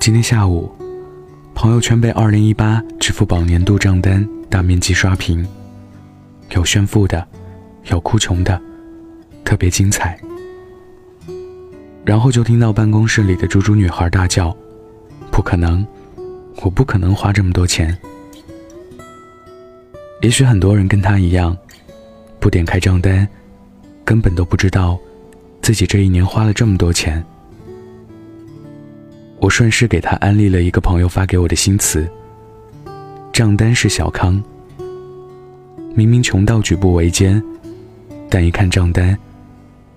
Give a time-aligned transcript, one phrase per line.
[0.00, 0.72] 今天下午，
[1.54, 5.46] 朋友圈被2018支付宝年度账单大面积刷屏，
[6.52, 7.28] 有炫富的，
[7.90, 8.58] 有哭穷的，
[9.44, 10.18] 特别精彩。
[12.02, 14.56] 然后就听到办公室里的猪猪女孩大叫
[15.30, 15.86] ：“不可能，
[16.62, 17.94] 我不可能花这么多钱。”
[20.22, 21.54] 也许很多人跟她一样，
[22.38, 23.28] 不点开账单，
[24.02, 24.98] 根本都不知道
[25.60, 27.22] 自己这一年花了这么多钱。
[29.40, 32.06] 我顺势给他安利了一个朋友发给我的新词：
[33.32, 34.42] 账单是小康。
[35.94, 37.42] 明明穷到举步维艰，
[38.28, 39.18] 但一看账单，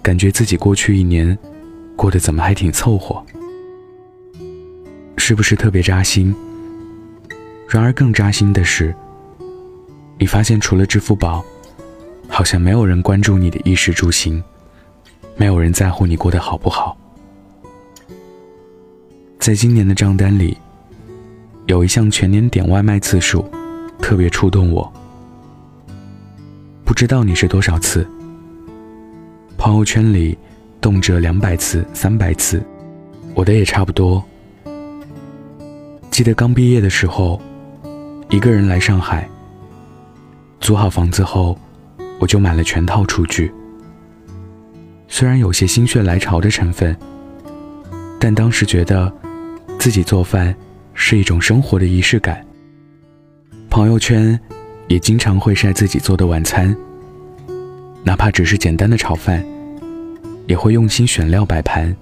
[0.00, 1.36] 感觉自己过去一年
[1.96, 3.20] 过得怎么还挺凑合，
[5.16, 6.32] 是不是特别扎心？
[7.68, 8.94] 然而更扎心的是，
[10.16, 11.44] 你发现除了支付宝，
[12.28, 14.42] 好像没有人关注你的衣食住行，
[15.36, 16.96] 没有人在乎你过得好不好。
[19.44, 20.56] 在今年的账单里，
[21.66, 23.44] 有一项全年点外卖次数，
[23.98, 24.90] 特别触动我。
[26.82, 28.08] 不知道你是多少次？
[29.58, 30.38] 朋友圈里
[30.80, 32.64] 动辄两百次、三百次，
[33.34, 34.24] 我的也差不多。
[36.10, 37.38] 记得刚毕业的时候，
[38.30, 39.28] 一个人来上海，
[40.58, 41.58] 租好房子后，
[42.18, 43.52] 我就买了全套厨具。
[45.06, 46.96] 虽然有些心血来潮的成分，
[48.18, 49.12] 但当时觉得。
[49.84, 50.56] 自己做饭
[50.94, 52.42] 是一种生活的仪式感。
[53.68, 54.40] 朋友圈
[54.88, 56.74] 也经常会晒自己做的晚餐，
[58.02, 59.44] 哪怕只是简单的炒饭，
[60.46, 61.94] 也会用心选料摆盘。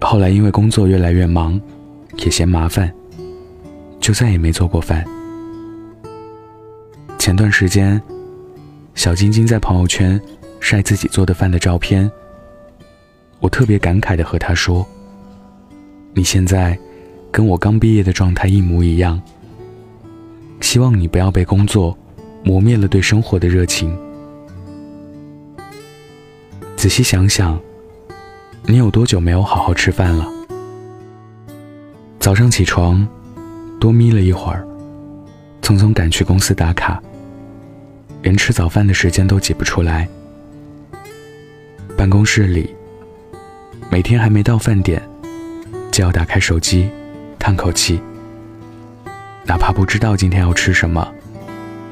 [0.00, 1.60] 后来因为工作越来越忙，
[2.16, 2.90] 也嫌麻烦，
[4.00, 5.04] 就再也没做过饭。
[7.18, 8.00] 前段时间，
[8.94, 10.18] 小晶晶在朋友圈
[10.60, 12.10] 晒自己做的饭的照片，
[13.38, 14.88] 我特别感慨的和她说。
[16.12, 16.78] 你现在
[17.30, 19.20] 跟我刚毕业的状态一模一样。
[20.60, 21.96] 希望你不要被工作
[22.44, 23.96] 磨灭了对生活的热情。
[26.76, 27.58] 仔细想想，
[28.66, 30.26] 你有多久没有好好吃饭了？
[32.18, 33.06] 早上起床，
[33.80, 34.66] 多眯了一会儿，
[35.62, 37.02] 匆匆赶去公司打卡，
[38.22, 40.08] 连吃早饭的时间都挤不出来。
[41.96, 42.74] 办公室里，
[43.90, 45.02] 每天还没到饭点。
[45.90, 46.88] 就要打开手机，
[47.38, 48.00] 叹口气。
[49.44, 51.06] 哪怕不知道今天要吃什么，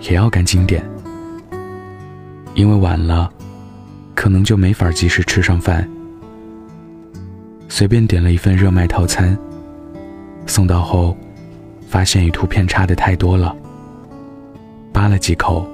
[0.03, 0.85] 也要赶紧点，
[2.55, 3.29] 因为晚了，
[4.15, 5.89] 可能就没法及时吃上饭。
[7.69, 9.37] 随便点了一份热卖套餐，
[10.47, 11.17] 送到后，
[11.89, 13.55] 发现与图片差的太多了，
[14.93, 15.69] 扒了几口，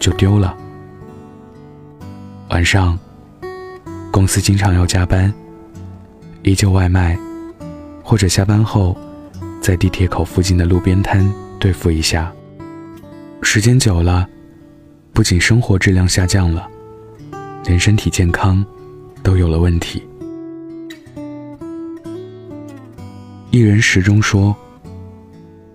[0.00, 0.56] 就丢了。
[2.48, 2.98] 晚上，
[4.10, 5.32] 公司经常要加班，
[6.42, 7.16] 依旧外卖。
[8.10, 8.98] 或者下班后，
[9.60, 11.24] 在地铁口附近的路边摊
[11.60, 12.32] 对付一下。
[13.40, 14.28] 时间久了，
[15.12, 16.68] 不仅生活质量下降了，
[17.66, 18.66] 连身体健康
[19.22, 20.02] 都有了问题。
[23.52, 24.56] 一人食中说：“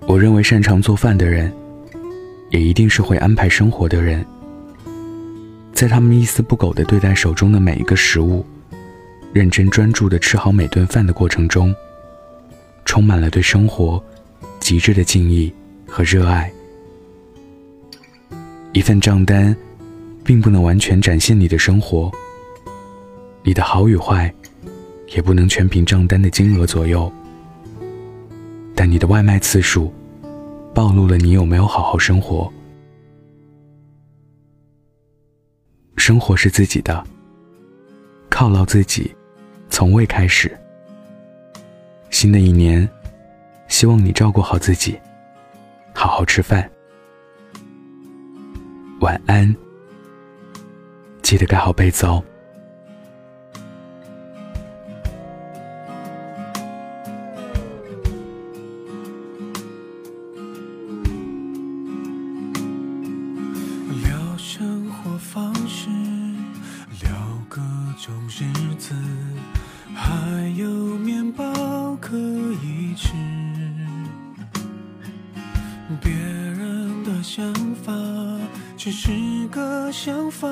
[0.06, 1.50] 我认为擅长做饭的人，
[2.50, 4.26] 也一定是会安排生活的人。
[5.72, 8.46] 在他们一丝不苟地对待手中的每一个食物，
[9.32, 11.74] 认真专注地吃好每顿饭的过程中。”
[12.86, 14.02] 充满了对生活
[14.60, 15.52] 极致的敬意
[15.86, 16.50] 和热爱。
[18.72, 19.56] 一份账单，
[20.24, 22.12] 并不能完全展现你的生活。
[23.44, 24.34] 你的好与坏，
[25.16, 27.12] 也不能全凭账单的金额左右。
[28.74, 29.94] 但你的外卖次数，
[30.74, 32.52] 暴露了你有没有好好生活。
[35.96, 37.04] 生活是自己的，
[38.30, 39.16] 犒劳自己，
[39.70, 40.56] 从未开始。
[42.10, 42.88] 新的一年，
[43.68, 45.00] 希望你照顾好自己，
[45.94, 46.70] 好好吃饭。
[49.02, 49.54] 晚安，
[51.22, 52.24] 记得盖好被子哦。
[79.98, 80.50] 想法，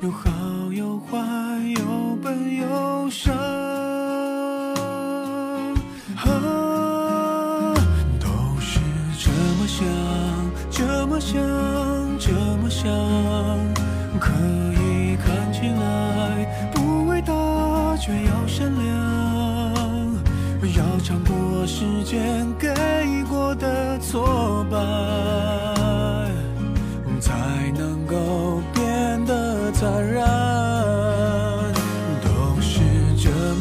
[0.00, 0.30] 有好
[0.72, 1.18] 有坏，
[1.76, 3.30] 有笨有傻，
[8.18, 8.26] 都
[8.58, 8.80] 是
[9.20, 9.86] 这么想，
[10.70, 11.38] 这么想，
[12.18, 12.32] 这
[12.62, 12.88] 么想，
[14.18, 14.32] 可
[14.80, 17.34] 以看起来不伟大，
[17.98, 18.96] 却要善良。
[20.74, 22.68] 要尝过时间给
[23.28, 24.76] 过的挫败，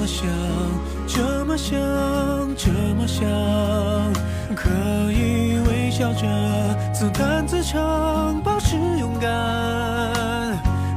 [0.05, 0.27] 想，
[1.07, 1.79] 这么想，
[2.55, 3.25] 这么想，
[4.55, 4.69] 可
[5.11, 6.27] 以微笑着
[6.93, 9.31] 自弹自唱，保持勇敢。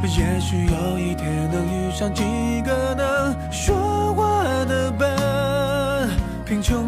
[0.02, 2.22] 也许有一天能遇上几
[2.62, 6.08] 个能说话的伴，
[6.44, 6.88] 贫穷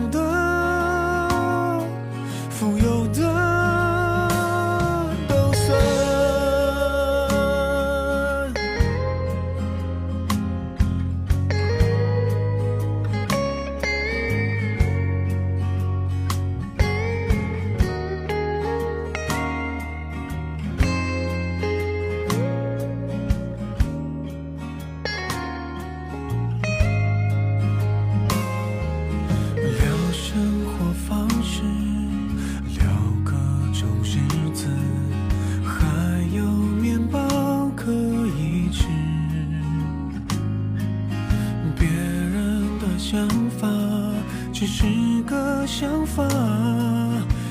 [45.70, 46.26] 想法，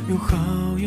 [0.09, 0.77] 有好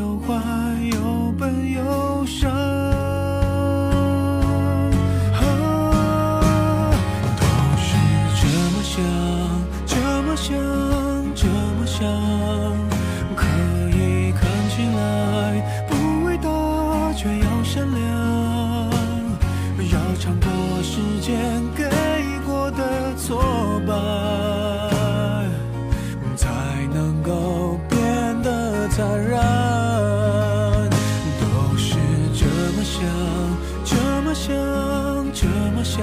[35.93, 36.01] 想，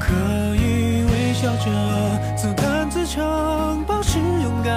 [0.00, 0.12] 可
[0.56, 1.70] 以微笑着
[2.36, 4.74] 自弹自唱，保持勇敢。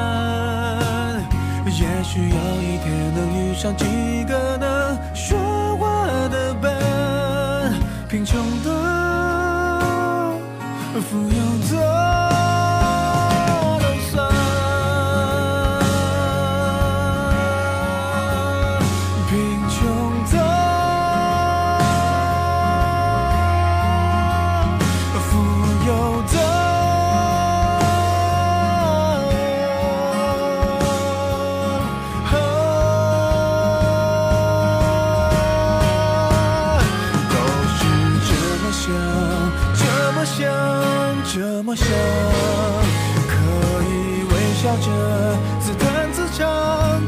[1.66, 3.86] 也许有一天能遇上几
[4.26, 7.74] 个能说话的伴，
[8.08, 8.70] 贫穷的、
[11.02, 11.42] 富有
[11.76, 11.91] 的
[41.72, 41.88] 我想，
[43.32, 43.34] 可
[43.88, 44.88] 以微笑着
[45.62, 46.44] 自弹自唱，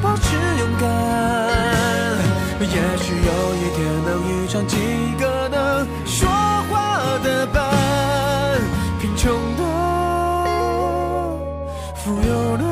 [0.02, 0.88] 保持勇敢。
[2.62, 2.68] 也
[2.98, 4.78] 许有一天能遇上几
[5.20, 6.30] 个能说
[6.70, 7.62] 话的伴，
[9.02, 9.62] 贫穷的、
[11.94, 12.63] 富有的。